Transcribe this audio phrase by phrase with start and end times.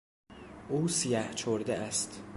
[0.69, 2.21] او سیهچرده است.